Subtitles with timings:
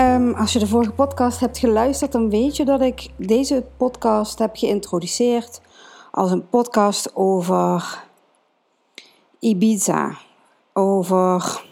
[0.00, 4.38] Um, als je de vorige podcast hebt geluisterd, dan weet je dat ik deze podcast
[4.38, 5.60] heb geïntroduceerd
[6.10, 8.04] als een podcast over
[9.38, 10.18] Ibiza.
[10.72, 11.62] Over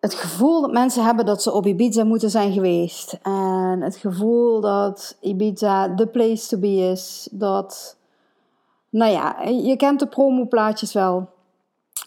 [0.00, 3.18] het gevoel dat mensen hebben dat ze op Ibiza moeten zijn geweest.
[3.22, 7.28] En het gevoel dat Ibiza the place to be is.
[7.30, 7.96] Dat,
[8.88, 11.28] nou ja, je kent de promoplaatjes wel.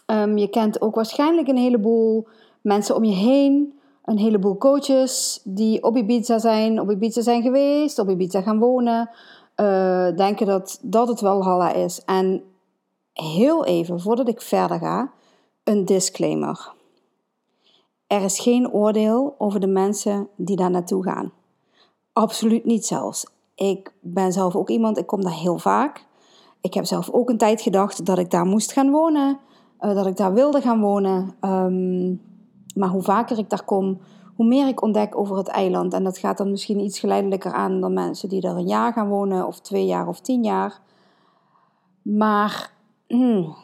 [0.06, 2.26] Um, je kent ook waarschijnlijk een heleboel
[2.60, 7.98] mensen om je heen een heleboel coaches die op Ibiza zijn, op Ibiza zijn geweest,
[7.98, 9.10] op Ibiza gaan wonen,
[9.56, 12.04] uh, denken dat dat het wel Halla is.
[12.04, 12.42] En
[13.12, 15.10] heel even, voordat ik verder ga,
[15.64, 16.72] een disclaimer.
[18.06, 21.32] Er is geen oordeel over de mensen die daar naartoe gaan.
[22.12, 23.26] Absoluut niet zelfs.
[23.54, 26.06] Ik ben zelf ook iemand, ik kom daar heel vaak.
[26.60, 29.38] Ik heb zelf ook een tijd gedacht dat ik daar moest gaan wonen,
[29.80, 31.34] uh, dat ik daar wilde gaan wonen.
[31.40, 32.20] Um,
[32.74, 34.00] maar hoe vaker ik daar kom,
[34.34, 35.94] hoe meer ik ontdek over het eiland.
[35.94, 39.08] En dat gaat dan misschien iets geleidelijker aan dan mensen die er een jaar gaan
[39.08, 40.80] wonen, of twee jaar of tien jaar.
[42.02, 42.72] Maar,
[43.06, 43.56] hmm,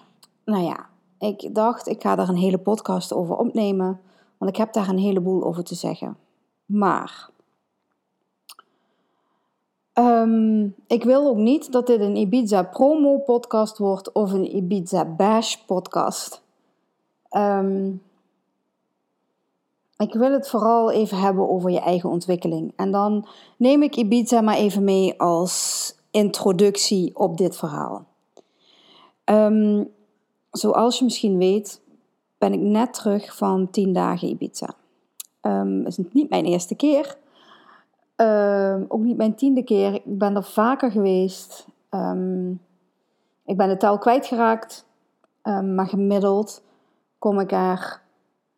[0.45, 0.87] nou ja,
[1.19, 4.01] ik dacht, ik ga daar een hele podcast over opnemen,
[4.39, 6.17] want ik heb daar een heleboel over te zeggen.
[6.67, 7.31] Maar.
[9.95, 15.05] Um, ik wil ook niet dat dit een Ibiza promo podcast wordt of een Ibiza
[15.05, 16.43] bash podcast.
[17.31, 18.03] Um,
[19.99, 22.73] ik wil het vooral even hebben over je eigen ontwikkeling.
[22.77, 28.07] En dan neem ik Ibiza maar even mee als introductie op dit verhaal.
[29.25, 29.89] Um,
[30.51, 31.81] zoals je misschien weet,
[32.39, 34.75] ben ik net terug van 10 dagen Ibiza.
[35.43, 37.17] Um, het is niet mijn eerste keer.
[38.17, 39.95] Um, ook niet mijn tiende keer.
[39.95, 41.67] Ik ben er vaker geweest.
[43.45, 44.87] ik ben de tel kwijtgeraakt.
[45.43, 46.63] maar gemiddeld
[47.19, 48.07] kom ik er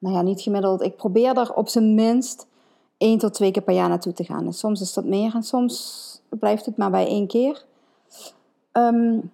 [0.00, 0.82] nou ja, niet gemiddeld.
[0.82, 2.46] Ik probeer er op zijn minst
[2.96, 4.46] één tot twee keer per jaar naartoe te gaan.
[4.46, 7.64] En soms is dat meer en soms blijft het maar bij één keer.
[8.72, 9.32] Um,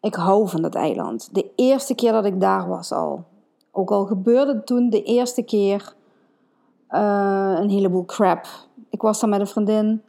[0.00, 1.34] ik hou van dat eiland.
[1.34, 3.24] De eerste keer dat ik daar was al.
[3.70, 5.94] Ook al gebeurde toen de eerste keer
[6.90, 8.46] uh, een heleboel crap.
[8.90, 10.02] Ik was daar met een vriendin.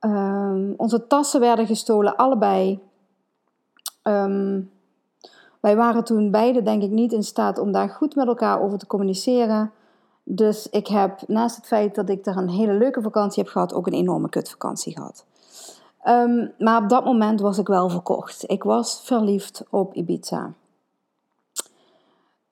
[0.00, 2.80] Um, onze tassen werden gestolen, allebei.
[4.02, 4.70] Um,
[5.64, 8.78] wij waren toen beide, denk ik, niet in staat om daar goed met elkaar over
[8.78, 9.72] te communiceren.
[10.22, 13.74] Dus ik heb naast het feit dat ik daar een hele leuke vakantie heb gehad,
[13.74, 15.24] ook een enorme kutvakantie gehad.
[16.08, 18.50] Um, maar op dat moment was ik wel verkocht.
[18.50, 20.52] Ik was verliefd op Ibiza.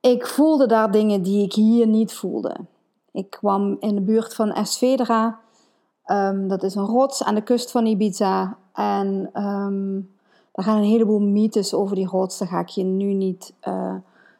[0.00, 2.56] Ik voelde daar dingen die ik hier niet voelde.
[3.10, 5.40] Ik kwam in de buurt van Esvedra.
[6.06, 8.56] Um, dat is een rots aan de kust van Ibiza.
[8.72, 10.11] En um,
[10.52, 12.38] er gaan een heleboel mythes over die rots.
[12.38, 13.94] Daar ga ik je nu niet, uh,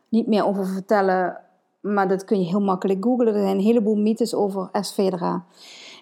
[0.09, 1.41] niet meer over vertellen.
[1.81, 3.27] Maar dat kun je heel makkelijk googlen.
[3.35, 5.45] Er zijn een heleboel mythes over Esvedra.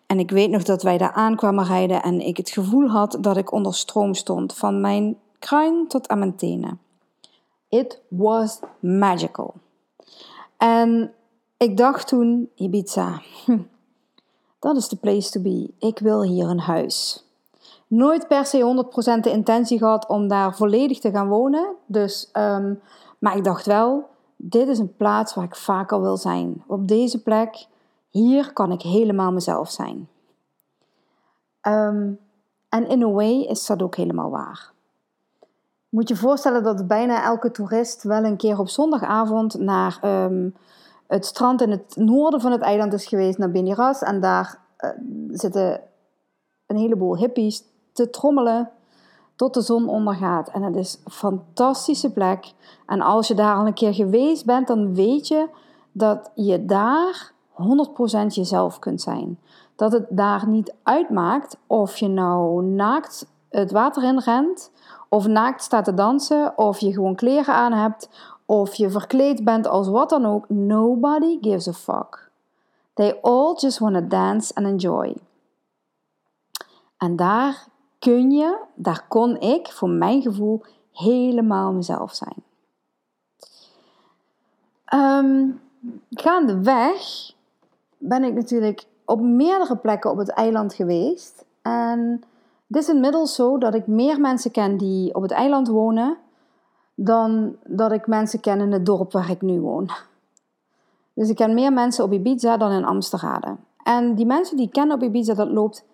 [0.06, 3.37] En ik weet nog dat wij daar aankwamen rijden en ik het gevoel had dat
[3.37, 4.54] ik onder stroom stond.
[4.54, 6.81] Van mijn kruin tot aan mijn tenen.
[7.69, 9.54] It was magical.
[10.56, 11.12] En
[11.56, 13.22] ik dacht toen, Ibiza,
[14.59, 15.71] dat is the place to be.
[15.78, 17.25] Ik wil hier een huis
[17.91, 18.84] nooit per se
[19.19, 21.75] 100% de intentie gehad om daar volledig te gaan wonen.
[21.87, 22.81] Dus, um,
[23.19, 26.65] maar ik dacht wel, dit is een plaats waar ik vaker wil zijn.
[26.67, 27.67] Op deze plek,
[28.09, 30.09] hier kan ik helemaal mezelf zijn.
[31.62, 32.19] Um,
[32.69, 34.72] en in a way is dat ook helemaal waar.
[35.89, 40.55] Moet je voorstellen dat bijna elke toerist wel een keer op zondagavond naar um,
[41.07, 44.03] het strand in het noorden van het eiland is geweest, naar Beniras.
[44.03, 44.91] En daar uh,
[45.28, 45.81] zitten
[46.66, 47.65] een heleboel hippies
[48.01, 48.71] te trommelen
[49.37, 50.49] tot de zon ondergaat.
[50.49, 52.53] En het is een fantastische plek.
[52.87, 55.49] En als je daar al een keer geweest bent, dan weet je
[55.93, 59.39] dat je daar 100% jezelf kunt zijn.
[59.77, 64.71] Dat het daar niet uitmaakt of je nou naakt het water in rent,
[65.09, 68.09] of naakt staat te dansen, of je gewoon kleren aan hebt,
[68.47, 70.49] of je verkleed bent als wat dan ook.
[70.49, 72.31] Nobody gives a fuck.
[72.95, 75.17] They all just want to dance and enjoy.
[76.99, 77.70] En daar
[78.01, 80.63] kun je, daar kon ik voor mijn gevoel
[80.93, 82.37] helemaal mezelf zijn.
[84.95, 85.61] Um,
[86.11, 87.33] gaandeweg
[87.99, 91.45] ben ik natuurlijk op meerdere plekken op het eiland geweest.
[91.63, 92.23] En
[92.67, 96.17] het is inmiddels zo dat ik meer mensen ken die op het eiland wonen
[96.95, 99.91] dan dat ik mensen ken in het dorp waar ik nu woon.
[101.15, 103.59] Dus ik ken meer mensen op Ibiza dan in Amsterdam.
[103.83, 105.85] En die mensen die ik ken op Ibiza, dat loopt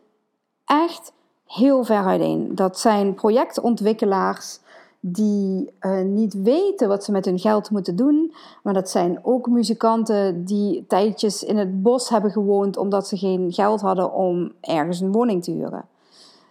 [0.64, 1.12] echt
[1.46, 2.54] heel ver uiteen.
[2.54, 4.58] Dat zijn projectontwikkelaars
[5.00, 8.34] die uh, niet weten wat ze met hun geld moeten doen.
[8.62, 13.52] Maar dat zijn ook muzikanten die tijdjes in het bos hebben gewoond omdat ze geen
[13.52, 15.84] geld hadden om ergens een woning te huren.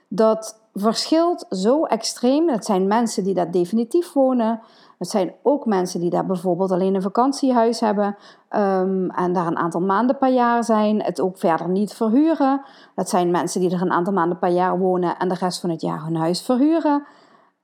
[0.07, 2.49] Dat verschilt zo extreem.
[2.49, 4.61] Het zijn mensen die daar definitief wonen.
[4.97, 8.17] Het zijn ook mensen die daar bijvoorbeeld alleen een vakantiehuis hebben
[8.49, 12.61] um, en daar een aantal maanden per jaar zijn, het ook verder niet verhuren.
[12.95, 15.69] Dat zijn mensen die er een aantal maanden per jaar wonen en de rest van
[15.69, 17.05] het jaar hun huis verhuren.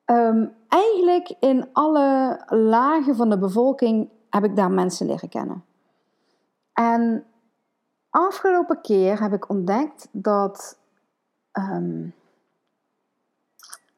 [0.06, 5.64] Um, eigenlijk in alle lagen van de bevolking heb ik daar mensen leren kennen.
[6.74, 7.24] En
[8.10, 10.78] afgelopen keer heb ik ontdekt dat.
[11.54, 12.14] Um,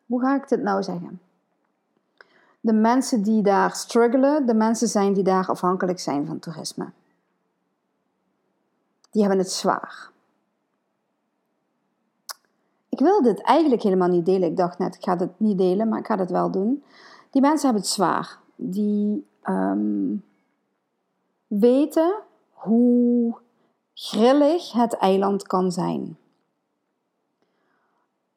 [0.05, 1.21] hoe ga ik dit nou zeggen?
[2.65, 6.91] De mensen die daar struggelen, de mensen zijn die daar afhankelijk zijn van toerisme.
[9.11, 10.09] Die hebben het zwaar.
[12.89, 14.49] Ik wil dit eigenlijk helemaal niet delen.
[14.49, 16.83] Ik dacht net, ik ga het niet delen, maar ik ga het wel doen.
[17.29, 18.37] Die mensen hebben het zwaar.
[18.55, 20.23] Die um,
[21.47, 22.15] weten
[22.51, 23.37] hoe
[23.93, 26.17] grillig het eiland kan zijn.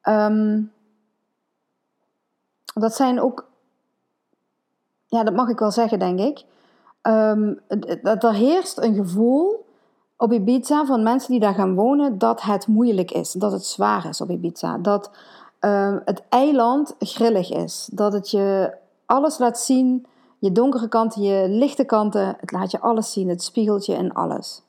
[0.03, 0.73] Um,
[2.75, 3.49] dat zijn ook,
[5.07, 6.45] ja, dat mag ik wel zeggen, denk ik.
[7.03, 7.61] Um,
[8.03, 9.67] dat er heerst een gevoel
[10.17, 14.09] op Ibiza van mensen die daar gaan wonen dat het moeilijk is, dat het zwaar
[14.09, 15.11] is op Ibiza, dat
[15.61, 18.75] uh, het eiland grillig is, dat het je
[19.07, 20.07] alles laat zien,
[20.39, 24.15] je donkere kanten, je lichte kanten, het laat je alles zien, het spiegelt je in
[24.15, 24.63] alles.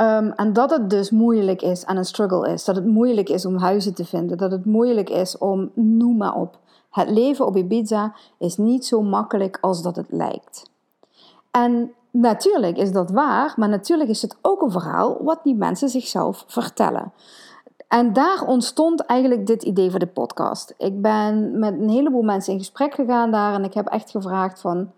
[0.00, 3.46] Um, en dat het dus moeilijk is en een struggle is, dat het moeilijk is
[3.46, 6.58] om huizen te vinden, dat het moeilijk is om, noem maar op.
[6.90, 10.70] Het leven op Ibiza is niet zo makkelijk als dat het lijkt.
[11.50, 15.88] En Natuurlijk is dat waar, maar natuurlijk is het ook een verhaal wat die mensen
[15.88, 17.12] zichzelf vertellen.
[17.88, 20.74] En daar ontstond eigenlijk dit idee voor de podcast.
[20.78, 24.60] Ik ben met een heleboel mensen in gesprek gegaan daar en ik heb echt gevraagd
[24.60, 24.90] van...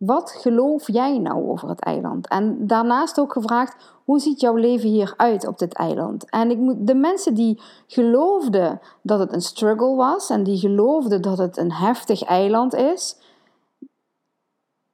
[0.00, 2.28] Wat geloof jij nou over het eiland?
[2.28, 6.30] En daarnaast ook gevraagd, hoe ziet jouw leven hier uit op dit eiland?
[6.30, 11.22] En ik moet, de mensen die geloofden dat het een struggle was en die geloofden
[11.22, 13.16] dat het een heftig eiland is,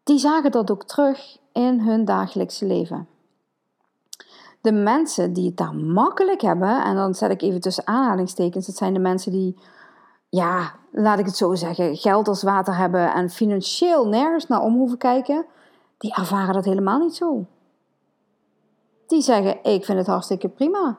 [0.03, 3.09] die zagen dat ook terug in hun dagelijkse leven.
[4.61, 8.77] De mensen die het daar makkelijk hebben, en dan zet ik even tussen aanhalingstekens, dat
[8.77, 9.59] zijn de mensen die,
[10.29, 14.75] ja, laat ik het zo zeggen, geld als water hebben en financieel nergens naar om
[14.75, 15.47] hoeven kijken,
[15.99, 17.45] die ervaren dat helemaal niet zo.
[19.07, 20.99] Die zeggen: Ik vind het hartstikke prima.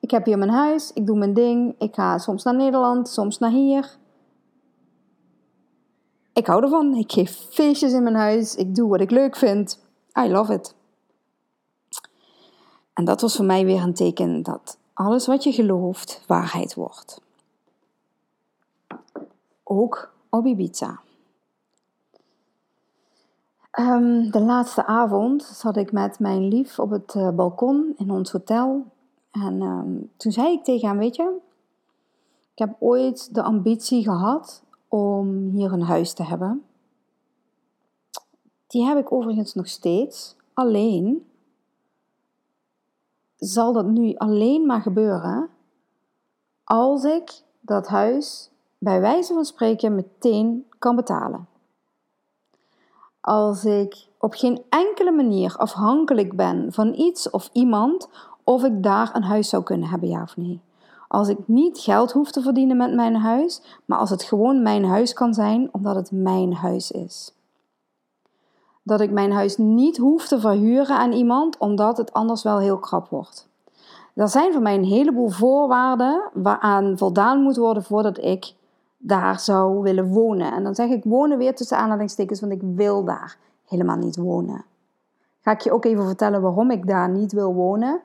[0.00, 3.38] Ik heb hier mijn huis, ik doe mijn ding, ik ga soms naar Nederland, soms
[3.38, 3.96] naar hier.
[6.32, 6.94] Ik hou ervan.
[6.94, 8.54] Ik geef feestjes in mijn huis.
[8.54, 9.80] Ik doe wat ik leuk vind.
[10.18, 10.74] I love it.
[12.92, 17.20] En dat was voor mij weer een teken dat alles wat je gelooft waarheid wordt.
[19.62, 21.00] Ook op Ibiza.
[23.78, 28.30] Um, de laatste avond zat ik met mijn lief op het uh, balkon in ons
[28.30, 28.86] hotel.
[29.30, 31.36] En um, toen zei ik tegen hem, weet je,
[32.52, 36.64] ik heb ooit de ambitie gehad om hier een huis te hebben.
[38.66, 40.36] Die heb ik overigens nog steeds.
[40.52, 41.26] Alleen
[43.36, 45.48] zal dat nu alleen maar gebeuren
[46.64, 48.51] als ik dat huis
[48.82, 51.46] bij wijze van spreken meteen kan betalen.
[53.20, 58.08] Als ik op geen enkele manier afhankelijk ben van iets of iemand
[58.44, 60.60] of ik daar een huis zou kunnen hebben, ja of nee.
[61.08, 64.84] Als ik niet geld hoef te verdienen met mijn huis, maar als het gewoon mijn
[64.84, 67.34] huis kan zijn, omdat het mijn huis is.
[68.82, 72.78] Dat ik mijn huis niet hoef te verhuren aan iemand, omdat het anders wel heel
[72.78, 73.48] krap wordt.
[74.14, 78.54] Er zijn voor mij een heleboel voorwaarden waaraan voldaan moet worden voordat ik
[79.04, 80.52] daar zou willen wonen.
[80.52, 83.36] En dan zeg ik wonen weer tussen aanhalingstekens, want ik wil daar
[83.68, 84.64] helemaal niet wonen.
[85.40, 88.00] Ga ik je ook even vertellen waarom ik daar niet wil wonen.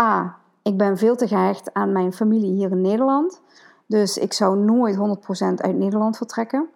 [0.00, 0.36] A.
[0.62, 3.40] Ik ben veel te gehecht aan mijn familie hier in Nederland.
[3.86, 4.98] Dus ik zou nooit 100%
[5.54, 6.68] uit Nederland vertrekken.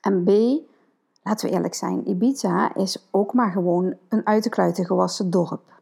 [0.00, 0.28] En B,
[1.22, 5.80] laten we eerlijk zijn, Ibiza is ook maar gewoon een uit de kluiten gewassen dorp.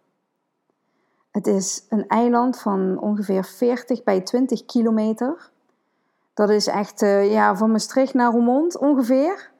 [1.31, 5.51] Het is een eiland van ongeveer 40 bij 20 kilometer.
[6.37, 9.51] Dat is echt uh, ja, van Maastricht naar Roermond ongeveer.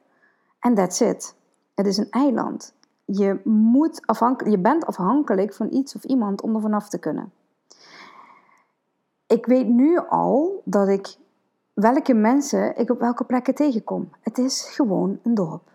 [0.59, 1.35] En that's it.
[1.75, 2.73] Het is een eiland.
[3.05, 4.01] je, moet
[4.45, 7.31] je bent afhankelijk van iets of iemand om er vanaf te kunnen.
[9.27, 11.17] Ik weet nu al dat ik
[11.73, 14.09] welke mensen ik op welke plekken tegenkom.
[14.21, 15.69] Het is gewoon een dorp.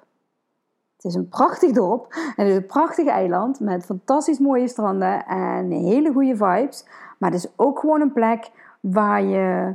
[0.96, 5.26] Het is een prachtig dorp en het is een prachtig eiland met fantastisch mooie stranden
[5.26, 6.84] en hele goede vibes.
[7.18, 9.74] Maar het is ook gewoon een plek waar je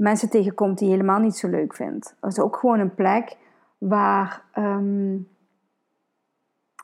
[0.00, 2.14] mensen tegenkomt die helemaal niet zo leuk vindt.
[2.20, 3.36] Het is ook gewoon een plek
[3.78, 5.28] waar, um,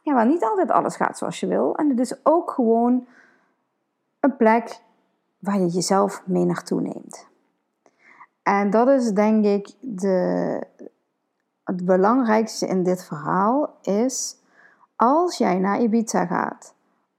[0.02, 1.76] ja, waar niet altijd alles gaat zoals je wil.
[1.76, 3.06] En het is ook gewoon
[4.20, 4.80] een plek
[5.38, 7.26] waar je jezelf mee naartoe neemt.
[8.42, 10.60] En dat is denk ik de,
[11.64, 14.36] het belangrijkste in dit verhaal is
[14.96, 16.74] als jij naar Ibiza gaat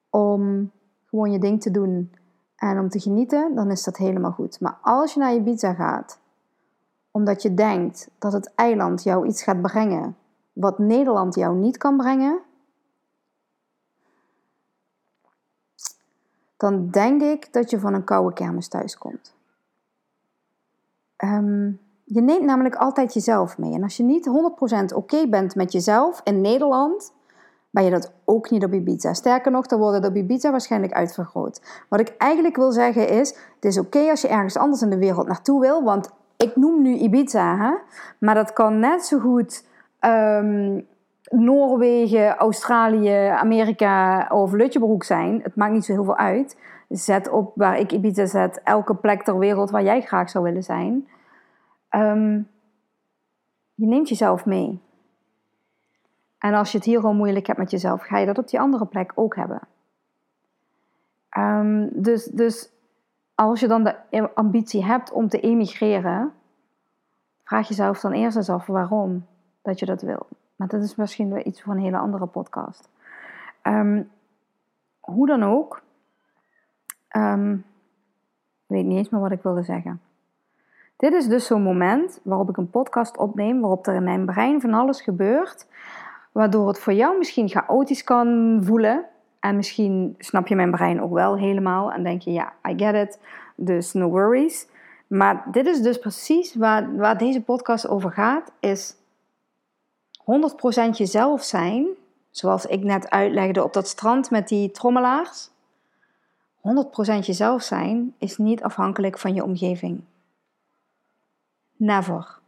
[0.10, 0.72] om
[1.10, 2.12] gewoon je ding te doen
[2.58, 4.60] en om te genieten, dan is dat helemaal goed.
[4.60, 6.20] Maar als je naar Ibiza gaat
[7.12, 10.16] omdat je denkt dat het eiland jou iets gaat brengen
[10.54, 12.42] wat Nederland jou niet kan brengen,
[16.58, 19.36] dan denk ik dat je van een koude kermis thuis komt.
[21.16, 21.72] Ehm,
[22.04, 23.74] je neemt namelijk altijd jezelf mee.
[23.74, 27.14] En als je niet 100% oké bent met jezelf in Nederland,
[27.78, 29.14] ben je dat ook niet op Ibiza.
[29.14, 31.86] Sterker nog, dan wordt het Ibiza waarschijnlijk uitvergroot.
[31.90, 34.98] Wat ik eigenlijk wil zeggen is, het is oké als je ergens anders in de
[34.98, 37.74] wereld naartoe wil, want ik noem nu Ibiza, hè?
[38.20, 39.66] maar dat kan net zo goed
[40.02, 40.88] um,
[41.30, 45.40] Noorwegen, Australië, Amerika of Lutjebroek zijn.
[45.44, 46.58] Het maakt niet zo heel veel uit.
[46.90, 50.64] Zet op waar ik Ibiza zet, elke plek ter wereld waar jij graag zou willen
[50.64, 51.08] zijn.
[51.96, 52.48] Um,
[53.74, 54.86] je neemt jezelf mee.
[56.38, 58.60] En als je het hier al moeilijk hebt met jezelf, ga je dat op die
[58.60, 59.62] andere plek ook hebben.
[61.38, 62.70] Um, dus, dus
[63.36, 66.34] als je dan de ambitie hebt om te emigreren,
[67.44, 69.26] vraag jezelf dan eerst eens af waarom
[69.62, 70.28] dat je dat wil.
[70.56, 72.90] Maar dat is misschien weer iets voor een hele andere podcast.
[73.64, 74.12] Um,
[75.00, 75.82] hoe dan ook,
[77.16, 80.02] um, ik weet niet eens meer wat ik wilde zeggen.
[80.96, 84.62] Dit is dus zo'n moment waarop ik een podcast opneem, waarop er in mijn brein
[84.62, 85.68] van alles gebeurt,
[86.38, 89.06] waardoor het voor jou misschien chaotisch kan voelen.
[89.40, 92.96] En misschien snap je mijn brein ook wel helemaal en denk je, ja, I get
[92.96, 93.20] it,
[93.56, 94.68] dus no worries.
[95.08, 98.96] Maar dit is dus precies waar, waar deze podcast over gaat, is
[100.22, 101.88] 100% jezelf zijn,
[102.30, 105.50] zoals ik net uitlegde op dat strand met die trommelaars.
[106.58, 106.60] 100%
[107.20, 110.02] jezelf zijn is niet afhankelijk van je omgeving.
[111.76, 112.40] Never.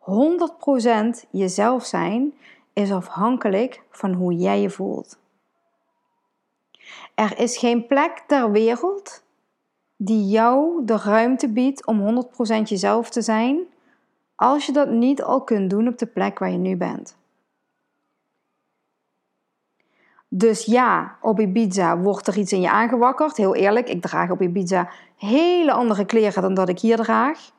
[0.00, 2.32] 100% jezelf zijn
[2.72, 5.18] is afhankelijk van hoe jij je voelt.
[7.14, 9.22] Er is geen plek ter wereld
[9.96, 12.24] die jou de ruimte biedt om
[12.60, 13.58] 100% jezelf te zijn,
[14.34, 17.18] als je dat niet al kunt doen op de plek waar je nu bent.
[20.28, 23.36] Dus ja, op Ibiza wordt er iets in je aangewakkerd.
[23.36, 27.50] Heel eerlijk, ik draag op Ibiza hele andere kleren dan dat ik hier draag.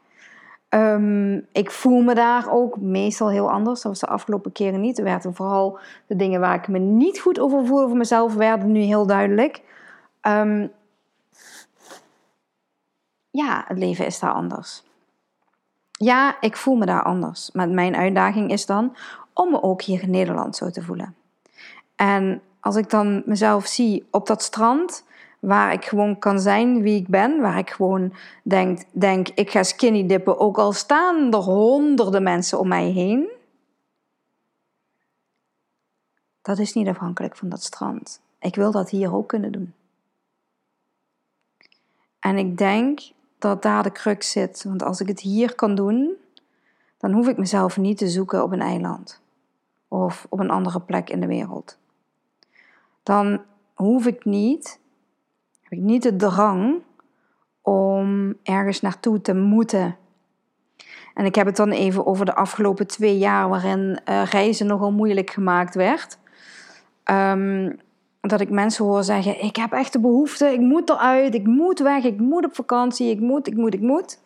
[0.72, 3.82] Ehm, ik voel me daar ook meestal heel anders.
[3.82, 4.98] Dat was de afgelopen keren niet.
[4.98, 8.72] Er werden vooral de dingen waar ik me niet goed over voelde voor mezelf, werden
[8.72, 9.62] nu heel duidelijk.
[10.22, 10.72] Um,
[13.30, 14.84] ja, het leven is daar anders.
[15.92, 17.52] Ja, ik voel me daar anders.
[17.52, 18.96] Maar mijn uitdaging is dan
[19.34, 21.16] om me ook hier in Nederland zo te voelen.
[21.96, 25.04] En als ik dan mezelf zie op dat strand,
[25.42, 29.64] waar ik gewoon kan zijn wie ik ben, waar ik gewoon denk, denk ik ga
[29.64, 33.30] skinny dippen, ook al staan er honderden mensen om mij heen.
[36.42, 38.22] Dat is niet afhankelijk van dat strand.
[38.40, 39.74] Ik wil dat hier ook kunnen doen.
[42.20, 43.00] En ik denk
[43.38, 44.64] dat daar de crux zit.
[44.64, 46.14] Want als ik het hier kan doen,
[46.98, 49.22] dan hoef ik mezelf niet te zoeken op een eiland
[49.88, 51.78] of op een andere plek in de wereld.
[53.04, 53.42] Dan
[53.74, 54.80] hoef ik niet,
[55.72, 56.82] ik niet de drang
[57.62, 59.96] om ergens naartoe te moeten.
[61.14, 64.92] En ik heb het dan even over de afgelopen twee jaar waarin uh, reizen nogal
[64.92, 66.18] moeilijk gemaakt werd.
[67.12, 67.80] Um,
[68.22, 71.80] dat ik mensen hoor zeggen: Ik heb echt de behoefte, ik moet eruit, ik moet
[71.80, 74.20] weg, ik moet op vakantie, ik moet, ik moet, ik moet.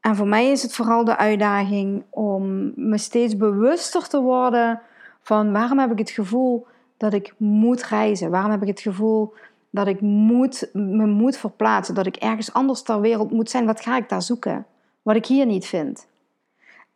[0.00, 4.80] En voor mij is het vooral de uitdaging om me steeds bewuster te worden
[5.20, 8.30] van waarom heb ik het gevoel dat ik moet reizen?
[8.30, 9.34] Waarom heb ik het gevoel
[9.70, 11.94] dat ik moet, me moet verplaatsen?
[11.94, 13.66] Dat ik ergens anders ter wereld moet zijn?
[13.66, 14.66] Wat ga ik daar zoeken?
[15.02, 16.08] Wat ik hier niet vind.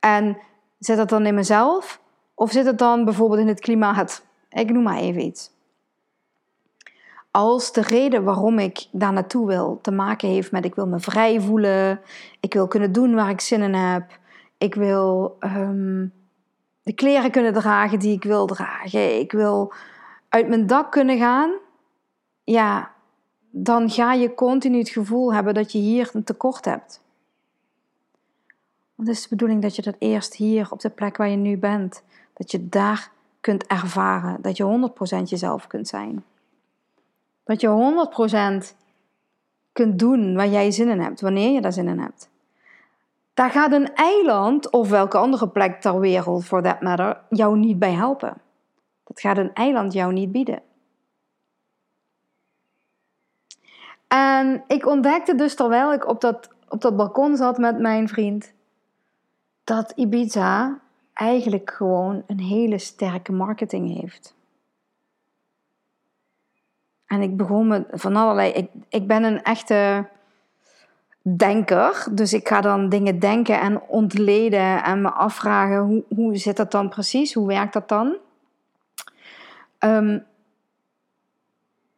[0.01, 0.39] En
[0.79, 2.01] zit dat dan in mezelf?
[2.35, 4.25] Of zit het dan bijvoorbeeld in het klimaat?
[4.51, 5.51] Ik noem maar even iets.
[7.31, 10.99] Als de reden waarom ik daar naartoe wil te maken heeft met ik wil me
[10.99, 12.01] vrij voelen,
[12.41, 14.19] ik wil kunnen doen waar ik zin in heb,
[14.59, 16.13] ik wil, um,
[16.83, 19.19] de kleren kunnen dragen die ik wil dragen.
[19.19, 19.73] Ik wil
[20.29, 21.53] uit mijn dak kunnen gaan.
[22.45, 22.93] Ja,
[23.51, 27.01] dan ga je continu het gevoel hebben dat je hier een tekort hebt.
[28.95, 31.37] Want het is de bedoeling dat je dat eerst hier op de plek waar je
[31.37, 33.11] nu bent, dat je daar
[33.41, 34.91] kunt ervaren, dat je
[35.23, 36.25] 100% jezelf kunt zijn.
[37.45, 38.77] Dat je 100%
[39.73, 42.29] kunt doen waar jij zin in hebt, wanneer je daar zin in hebt.
[43.41, 47.79] Daar gaat een eiland of welke andere plek ter wereld, for that matter, jou niet
[47.79, 48.41] bij helpen.
[49.05, 50.63] Dat gaat een eiland jou niet bieden.
[54.09, 58.53] En ik ontdekte dus terwijl ik op dat, op dat balkon zat met mijn vriend,
[59.65, 60.81] dat Ibiza
[61.13, 64.35] eigenlijk gewoon een hele sterke marketing heeft.
[67.07, 68.53] En ik begon met van allerlei.
[68.53, 70.09] Ik, ik ben een echte
[71.23, 72.07] denker.
[72.11, 76.71] Dus ik ga dan dingen denken en ontleden en me afvragen hoe, hoe zit dat
[76.71, 77.35] dan precies?
[77.35, 78.17] Hoe werkt dat dan?
[79.79, 80.25] Um,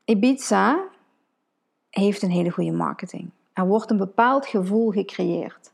[0.05, 0.79] Ibiza
[1.91, 3.31] heeft een hele goede marketing.
[3.53, 5.73] Er wordt een bepaald gevoel gecreëerd.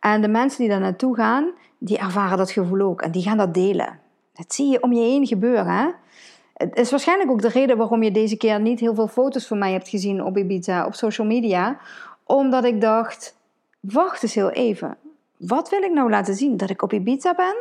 [0.00, 3.36] En de mensen die daar naartoe gaan, die ervaren dat gevoel ook en die gaan
[3.36, 4.00] dat delen.
[4.32, 5.66] Dat zie je om je heen gebeuren.
[5.66, 5.88] Hè?
[6.54, 9.58] Het is waarschijnlijk ook de reden waarom je deze keer niet heel veel foto's van
[9.58, 11.78] mij hebt gezien op Ibiza, op social media.
[12.30, 13.36] Omdat ik dacht,
[13.80, 14.96] wacht eens heel even.
[15.36, 16.56] Wat wil ik nou laten zien?
[16.56, 17.56] Dat ik op Ibiza ben?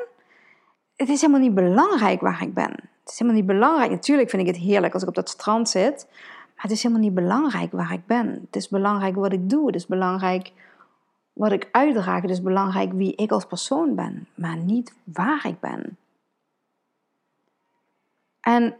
[0.95, 2.71] Het is helemaal niet belangrijk waar ik ben.
[2.71, 3.91] Het is helemaal niet belangrijk.
[3.91, 6.07] Natuurlijk vind ik het heerlijk als ik op dat strand zit.
[6.55, 8.27] Maar het is helemaal niet belangrijk waar ik ben.
[8.45, 9.65] Het is belangrijk wat ik doe.
[9.65, 10.51] Het is belangrijk
[11.33, 12.21] wat ik uitdraag.
[12.21, 14.27] Het is belangrijk wie ik als persoon ben.
[14.35, 15.97] Maar niet waar ik ben.
[18.39, 18.75] En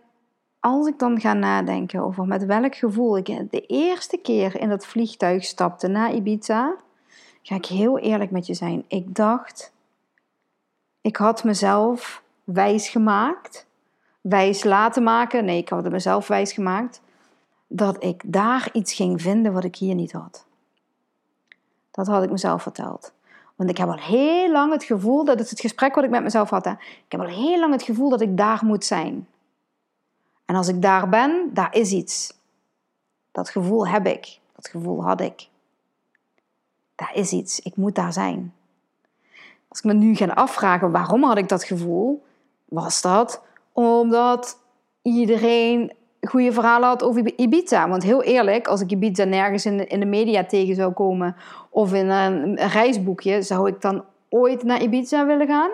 [0.60, 4.86] als ik dan ga nadenken over met welk gevoel ik de eerste keer in dat
[4.86, 6.76] vliegtuig stapte naar Ibiza,
[7.42, 8.84] ga ik heel eerlijk met je zijn.
[8.88, 9.72] Ik dacht,
[11.02, 13.66] ik had mezelf wijs gemaakt,
[14.22, 15.46] wijs laten maken.
[15.46, 17.02] Nee, ik had mezelf wijs gemaakt
[17.68, 20.46] dat ik daar iets ging vinden wat ik hier niet had.
[21.92, 23.14] Dat had ik mezelf verteld.
[23.56, 26.24] Want ik heb al heel lang het gevoel, dat is het gesprek wat ik met
[26.24, 26.66] mezelf had.
[26.66, 26.72] Hè?
[26.72, 29.28] Ik heb al heel lang het gevoel dat ik daar moet zijn.
[30.50, 32.34] En als ik daar ben, daar is iets.
[33.32, 34.40] Dat gevoel heb ik.
[34.56, 35.48] Dat gevoel had ik.
[36.96, 37.60] Daar is iets.
[37.60, 38.54] Ik moet daar zijn.
[39.68, 42.24] Als ik me nu ga afvragen waarom had ik dat gevoel,
[42.66, 44.60] was dat omdat
[45.02, 47.90] iedereen goede verhalen had over Ibiza.
[47.90, 51.36] Want heel eerlijk, als ik Ibiza nergens in de, in de media tegen zou komen
[51.70, 55.72] of in een, reisboekje, zou ik dan ooit naar Ibiza willen gaan?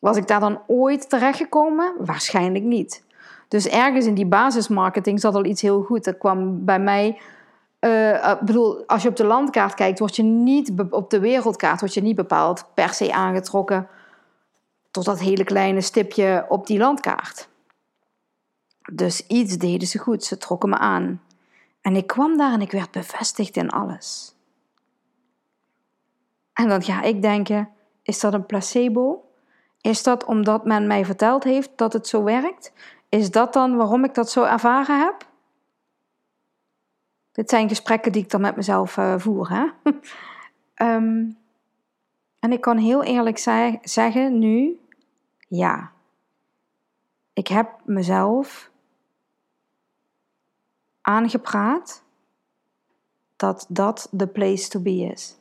[0.00, 1.94] Was ik daar dan ooit terechtgekomen?
[1.98, 3.03] Waarschijnlijk niet.
[3.54, 6.04] Dus ergens in die basismarketing zat al iets heel goed.
[6.04, 7.20] Dat kwam bij mij.
[7.80, 11.94] Uh, bedoel, als je op de landkaart kijkt, word je niet op de wereldkaart word
[11.94, 13.88] je niet bepaald per se aangetrokken
[14.90, 17.48] tot dat hele kleine stipje op die landkaart.
[18.92, 21.22] Dus iets deden ze goed, ze trokken me aan.
[21.80, 24.34] En ik kwam daar en ik werd bevestigd in alles.
[26.52, 27.68] En dan ga ik denken:
[28.02, 29.24] is dat een placebo?
[29.80, 32.72] Is dat omdat men mij verteld heeft dat het zo werkt?
[33.14, 35.26] Is dat dan waarom ik dat zo ervaren heb?
[37.32, 39.50] Dit zijn gesprekken die ik dan met mezelf uh, voer.
[39.50, 39.66] Hè?
[40.74, 41.30] Ehm,
[42.38, 43.38] en ik kan heel eerlijk
[43.82, 44.80] zeggen nu,
[45.48, 45.90] ja.
[47.32, 48.70] Ik heb mezelf
[51.00, 52.02] aangepraat
[53.36, 55.36] dat dat de place to be is.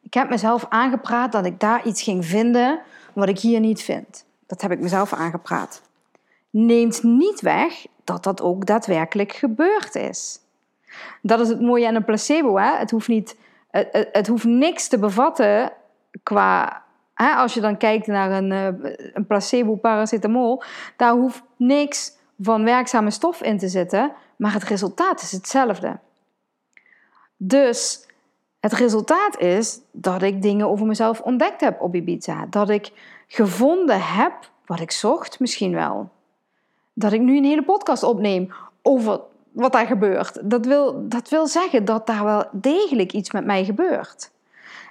[0.00, 4.24] Ik heb mezelf aangepraat dat ik daar iets ging vinden wat ik hier niet vind.
[4.46, 5.90] Dat heb ik mezelf aangepraat
[6.52, 10.40] neemt niet weg dat dat ook daadwerkelijk gebeurd is.
[11.22, 12.56] Dat is het mooie aan een placebo.
[12.58, 12.76] Hè?
[12.76, 13.36] Het, hoeft niet,
[13.70, 15.72] het, het, hoeft niks te bevatten
[16.22, 16.82] qua.
[17.14, 20.62] Als je dan kijkt naar een, eh, een placebo paracetamol,
[20.96, 25.98] daar hoeft niks van werkzame stof in te zitten, maar het resultaat is hetzelfde.
[27.36, 28.06] Dus
[28.60, 32.46] het resultaat is dat ik dingen over mezelf ontdekt heb op Ibiza.
[32.50, 32.92] Dat ik
[33.26, 34.32] gevonden heb
[34.66, 36.10] wat ik zocht, misschien wel
[36.92, 38.52] dat ik nu een hele podcast opneem
[38.82, 39.20] over
[39.52, 40.50] wat daar gebeurt.
[40.50, 44.30] Dat wil, dat wil zeggen dat daar wel degelijk iets met mij gebeurt.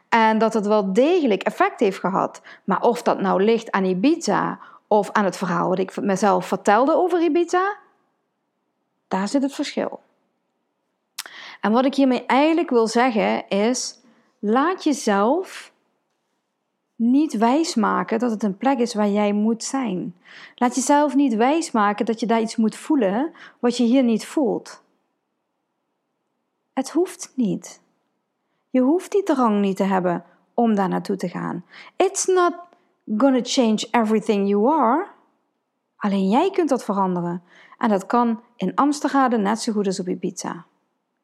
[0.10, 2.42] En dat het wel degelijk effect heeft gehad.
[2.64, 6.96] Maar of dat nou ligt aan Ibiza of aan het verhaal wat ik mezelf vertelde
[6.96, 7.78] over Ibiza,
[9.08, 10.00] daar zit het verschil.
[11.62, 14.00] En wat ik hiermee eigenlijk wil zeggen is:
[14.40, 15.71] laat jezelf
[17.02, 20.16] niet wijsmaken dat het een plek is waar jij moet zijn.
[20.56, 24.84] Laat jezelf niet wijsmaken dat je daar iets moet voelen wat je hier niet voelt.
[26.74, 27.82] Het hoeft niet.
[28.70, 31.66] Je hoeft die drang niet te hebben om daar naartoe te gaan.
[31.96, 32.54] It's not
[33.18, 35.08] gonna change everything you are.
[35.96, 37.44] Alleen jij kunt dat veranderen.
[37.78, 40.66] En dat kan in Amsterdam net zo goed als op Ibiza.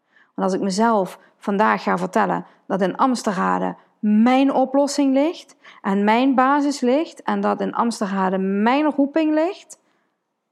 [0.08, 6.36] Want als ik mezelf vandaag ga vertellen dat in Amsterdam mijn oplossing ligt en mijn
[6.36, 9.79] basis ligt en dat in Amsterdam mijn roeping ligt,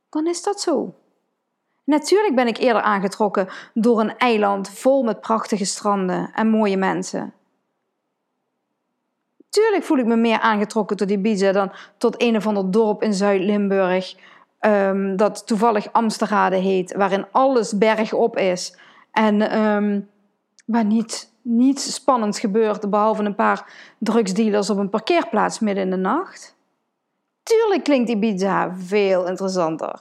[0.09, 0.93] dan is dat zo.
[1.83, 7.33] Natuurlijk ben ik eerder aangetrokken door een eiland vol met prachtige stranden en mooie mensen.
[9.49, 13.13] Tuurlijk voel ik me meer aangetrokken tot Ibiza dan tot een of ander dorp in
[13.13, 14.15] Zuid-Limburg.
[14.59, 18.77] Um, dat toevallig Amsterrade heet, waarin alles bergop is.
[19.11, 20.09] En um,
[20.65, 25.95] waar niet, niets spannends gebeurt, behalve een paar drugsdealers op een parkeerplaats midden in de
[25.95, 26.55] nacht.
[27.43, 29.99] Tuurlijk klinkt Ibiza veel interessanter.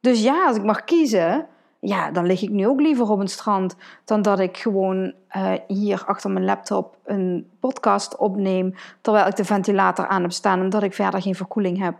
[0.00, 1.46] Dus ja, als ik mag kiezen,
[1.80, 5.52] ja, dan lig ik nu ook liever op een strand dan dat ik gewoon uh,
[5.66, 10.82] hier achter mijn laptop een podcast opneem terwijl ik de ventilator aan heb staan omdat
[10.82, 11.94] ik verder geen verkoeling heb.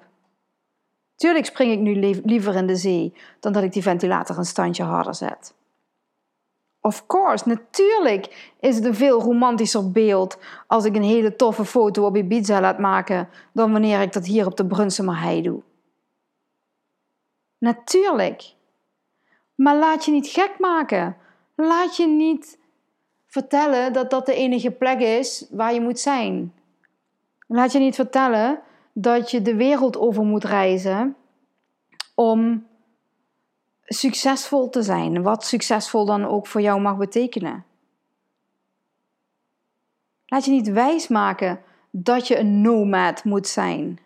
[1.16, 4.82] Tuurlijk spring ik nu liever in de zee dan dat ik die ventilator een standje
[4.82, 5.54] harder zet.
[6.87, 12.07] Of course, natuurlijk is het een veel romantischer beeld als ik een hele toffe foto
[12.07, 15.62] op Ibiza laat maken dan wanneer ik dat hier op de Brunsumer Hei doe.
[17.59, 18.55] Natuurlijk.
[19.55, 21.16] Maar laat je niet gek maken.
[21.55, 22.59] Laat je niet
[23.27, 26.55] vertellen dat dat de enige plek is waar je moet zijn.
[27.47, 28.61] Laat je niet vertellen
[28.92, 31.16] dat je de wereld over moet reizen
[32.14, 32.66] om
[33.85, 35.23] succesvol te zijn.
[35.23, 37.64] Wat succesvol dan ook voor jou mag betekenen.
[40.27, 43.99] Laat je niet wijsmaken dat je een nomad moet zijn.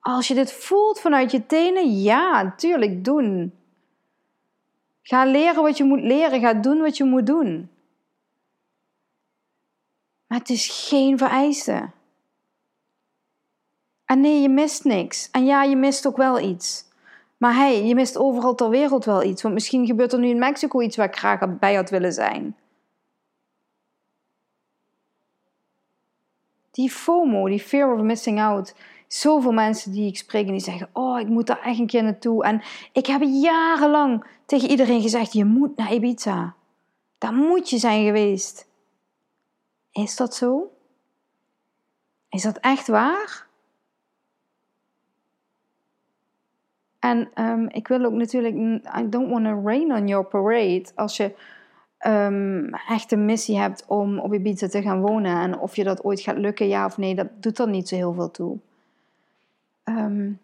[0.00, 3.54] Als je dit voelt vanuit je tenen, ja, natuurlijk doen.
[5.02, 7.70] Ga leren wat je moet leren, ga doen wat je moet doen.
[10.26, 11.90] Maar het is geen vereiste.
[14.04, 15.30] En nee, je mist niks.
[15.30, 16.90] En ja, je mist ook wel iets.
[17.42, 19.42] Maar hey, je mist overal ter wereld wel iets.
[19.42, 22.56] Want misschien gebeurt er nu in Mexico iets waar ik graag bij had willen zijn.
[26.70, 28.74] Die FOMO, die fear of missing out,
[29.06, 32.02] zoveel mensen die ik spreek en die zeggen: Oh, ik moet daar echt een keer
[32.02, 32.44] naartoe.
[32.44, 36.54] En ik heb jarenlang tegen iedereen gezegd: Je moet naar Ibiza.
[37.18, 38.68] Daar moet je zijn geweest.
[39.92, 40.72] Is dat zo?
[42.28, 43.50] Is dat echt waar?
[47.02, 48.54] En um, ik wil ook natuurlijk,
[48.98, 50.84] I don't want to rain on your parade.
[50.94, 51.34] Als je
[52.06, 56.04] um, echt een missie hebt om op Ibiza te gaan wonen en of je dat
[56.04, 58.58] ooit gaat lukken, ja of nee, dat doet er niet zo heel veel toe.
[59.84, 60.40] Um,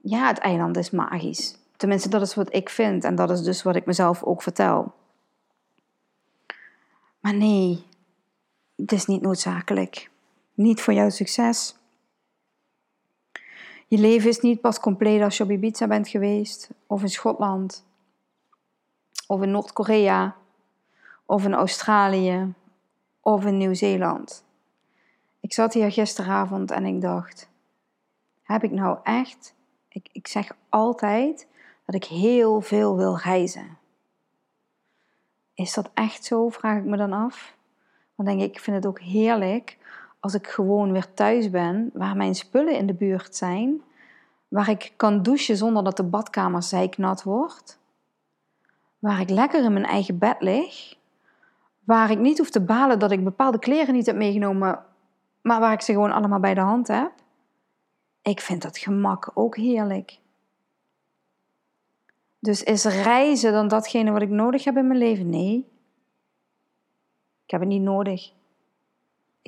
[0.00, 1.58] ja, het eiland is magisch.
[1.76, 4.92] Tenminste, dat is wat ik vind en dat is dus wat ik mezelf ook vertel.
[7.20, 7.84] Maar nee,
[8.76, 10.10] het is niet noodzakelijk.
[10.54, 11.77] Niet voor jouw succes.
[13.88, 17.84] Je leven is niet pas compleet als je op Ibiza bent geweest, of in Schotland,
[19.26, 20.36] of in Noord-Korea,
[21.26, 22.54] of in Australië,
[23.20, 24.44] of in Nieuw-Zeeland.
[25.40, 27.48] Ik zat hier gisteravond en ik dacht:
[28.42, 29.54] heb ik nou echt,
[29.88, 31.46] ik, ik zeg altijd
[31.84, 33.78] dat ik heel veel wil reizen.
[35.54, 37.56] Is dat echt zo, vraag ik me dan af.
[38.16, 39.76] Dan denk ik, ik vind het ook heerlijk
[40.20, 43.82] als ik gewoon weer thuis ben, waar mijn spullen in de buurt zijn,
[44.48, 47.78] waar ik kan douchen zonder dat de badkamer zijknat wordt,
[48.98, 50.96] waar ik lekker in mijn eigen bed lig,
[51.84, 54.84] waar ik niet hoef te balen dat ik bepaalde kleren niet heb meegenomen,
[55.40, 57.12] maar waar ik ze gewoon allemaal bij de hand heb.
[58.22, 60.18] Ik vind dat gemak ook heerlijk.
[62.38, 65.28] Dus is reizen dan datgene wat ik nodig heb in mijn leven?
[65.28, 65.66] Nee.
[67.44, 68.32] Ik heb het niet nodig.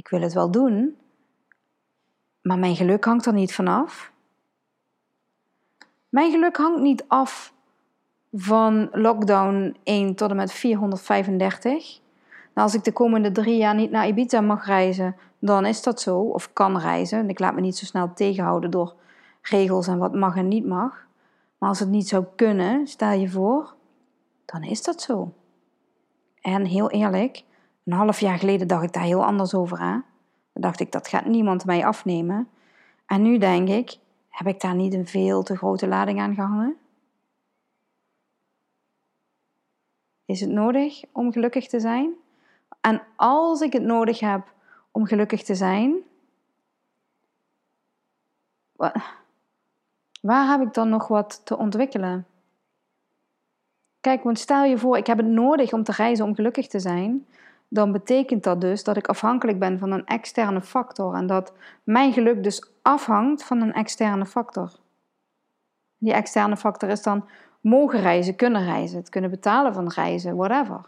[0.00, 0.96] Ik wil het wel doen,
[2.42, 4.12] maar mijn geluk hangt er niet vanaf.
[6.08, 7.54] Mijn geluk hangt niet af
[8.32, 12.00] van lockdown 1 tot en met 435.
[12.54, 16.00] Nou, als ik de komende drie jaar niet naar Ibiza mag reizen, dan is dat
[16.00, 16.20] zo.
[16.20, 17.28] Of kan reizen.
[17.28, 18.94] Ik laat me niet zo snel tegenhouden door
[19.42, 21.06] regels en wat mag en niet mag.
[21.58, 23.74] Maar als het niet zou kunnen, stel je voor,
[24.44, 25.32] dan is dat zo.
[26.40, 27.44] En heel eerlijk,
[27.90, 30.04] een half jaar geleden dacht ik daar heel anders over aan.
[30.52, 32.48] Dan dacht ik, dat gaat niemand mij afnemen.
[33.06, 33.98] En nu denk ik,
[34.28, 36.76] heb ik daar niet een veel te grote lading aan gehangen?
[40.24, 42.12] Is het nodig om gelukkig te zijn?
[42.80, 44.52] En als ik het nodig heb
[44.90, 45.96] om gelukkig te zijn,
[50.20, 52.26] waar heb ik dan nog wat te ontwikkelen?
[54.00, 56.78] Kijk, want stel je voor, ik heb het nodig om te reizen om gelukkig te
[56.78, 57.26] zijn,
[57.72, 61.52] dan betekent dat dus dat ik afhankelijk ben van een externe factor en dat
[61.84, 64.70] mijn geluk dus afhangt van een externe factor.
[65.98, 67.24] Die externe factor is dan
[67.60, 70.80] mogen reizen, kunnen reizen, het kunnen betalen van reizen, whatever.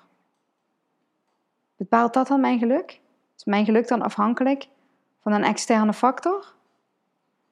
[1.77, 3.01] Bepaalt dat dan mijn geluk?
[3.37, 4.69] Is mijn geluk dan afhankelijk
[5.21, 6.53] van een externe factor?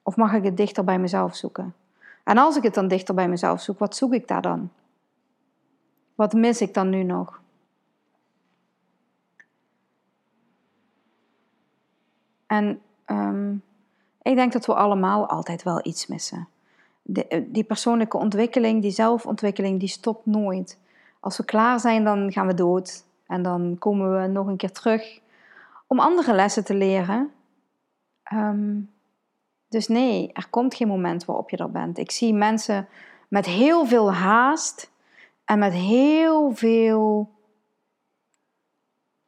[0.03, 1.75] Of mag ik het dichter bij mezelf zoeken?
[2.23, 4.71] En als ik het dan dichter bij mezelf zoek, wat zoek ik daar dan?
[6.15, 7.41] Wat mis ik dan nu nog?
[12.51, 13.53] En ehm,
[14.21, 16.47] ik denk dat we allemaal altijd wel iets missen.
[17.13, 20.79] Eh, die persoonlijke ontwikkeling, die zelfontwikkeling, die stopt nooit.
[21.19, 23.03] Als we klaar zijn, dan gaan we dood.
[23.27, 25.19] En dan komen we nog een keer terug
[25.87, 27.31] om andere lessen te leren.
[28.23, 28.79] Ehm,
[29.67, 31.97] dus nee, er komt geen moment waarop je er bent.
[31.97, 32.87] Ik zie mensen
[33.27, 34.91] met heel veel haast
[35.45, 37.29] en met heel veel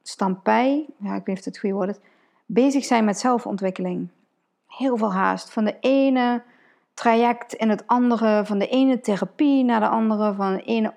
[0.02, 2.00] stampij, ja, ik weet niet of het het goede woord is,
[2.46, 4.10] bezig zijn met zelfontwikkeling.
[4.68, 5.52] Heel veel haast.
[5.52, 6.44] Van de ene
[6.94, 10.94] traject in het andere, van de ene therapie naar de andere, van de ene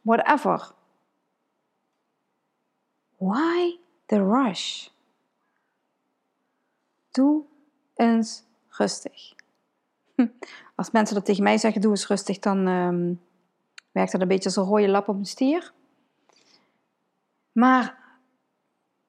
[0.00, 0.72] whatever.
[3.16, 4.88] Why the rush?
[7.10, 7.44] Doe
[7.94, 9.34] eens rustig.
[10.74, 13.20] Als mensen dat tegen mij zeggen, doe eens rustig, dan um,
[13.92, 15.72] werkt dat een beetje als een rode lap op een stier.
[17.52, 17.98] Maar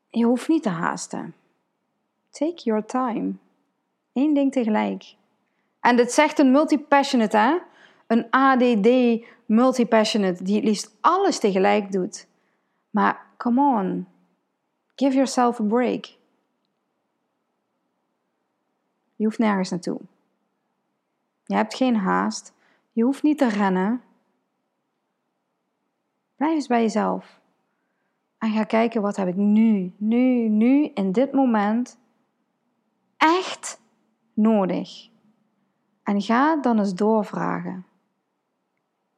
[0.10, 1.36] je hoeft niet te haasten.
[2.30, 3.34] Take your time.
[4.14, 5.16] Eén ding tegelijk.
[5.80, 7.58] En dit zegt een multipassionate, hè?
[8.08, 8.90] Een ADD
[9.46, 12.28] multipassionate die het liefst alles tegelijk doet.
[12.90, 14.08] Maar come on,
[14.96, 16.06] give yourself a break.
[19.16, 20.00] Je hoeft nergens naartoe.
[21.46, 22.54] Je hebt geen haast.
[22.92, 24.02] Je hoeft niet te rennen.
[26.36, 27.40] Blijf eens bij jezelf.
[28.38, 31.98] En ga kijken wat heb ik nu, nu, nu, in dit moment
[33.20, 33.82] echt
[34.34, 35.10] nodig.
[36.04, 37.86] En ga dan eens doorvragen.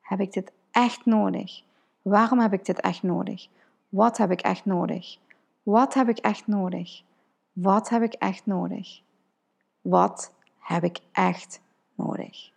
[0.02, 1.64] Heb ik dit echt nodig?
[2.02, 3.48] Waarom heb ik dit echt nodig?
[3.90, 5.18] Wat heb ik echt nodig?
[5.64, 7.04] Wat heb ik echt nodig?
[7.54, 9.02] Wat heb ik echt nodig?
[9.82, 11.62] Wat heb ik echt
[11.96, 12.52] nodig?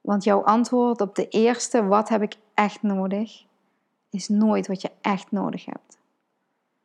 [0.00, 3.44] Want jouw antwoord op de eerste, wat heb ik echt nodig,
[4.10, 5.98] is nooit wat je echt nodig hebt.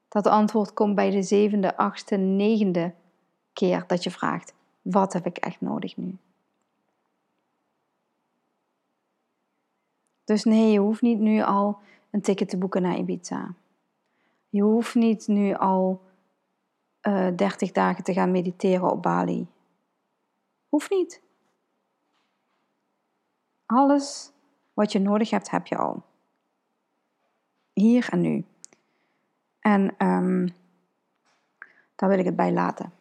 [0.07, 2.93] Dat antwoord komt bij de zevende, achtste, negende
[3.59, 6.17] keer dat je vraagt, wat heb ik echt nodig nu?
[10.23, 11.79] Dus nee, je hoeft niet nu al
[12.11, 13.53] een ticket te boeken naar Ibiza.
[14.49, 16.01] Je hoeft niet nu al
[17.01, 19.47] uh, eh, 30 dagen te gaan mediteren op Bali.
[20.69, 21.21] Hoeft niet.
[23.65, 24.31] Alles
[24.73, 26.03] wat je nodig hebt, heb je al.
[27.73, 28.45] Hier en nu.
[29.59, 30.49] En um,
[31.95, 32.97] daar wil ik het bij laten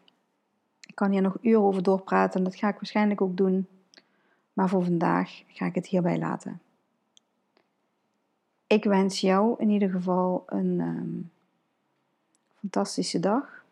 [0.98, 3.66] kan hier nog uren over doorpraten en dat ga ik waarschijnlijk ook doen.
[4.52, 6.60] Maar voor vandaag ga ik het hierbij laten.
[8.66, 11.20] Ik wens jou in ieder geval een ehm,
[12.60, 13.64] fantastische dag.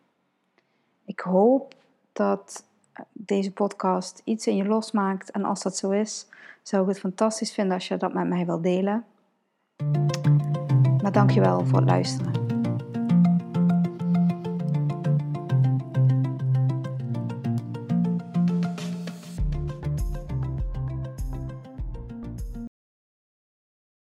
[1.04, 1.74] Ik hoop
[2.12, 2.64] dat
[3.12, 5.30] deze podcast iets in je losmaakt.
[5.30, 6.26] En als dat zo is,
[6.62, 9.04] zou ik het fantastisch vinden als je dat met mij wilt delen.
[11.02, 12.45] Maar dankjewel voor het luisteren.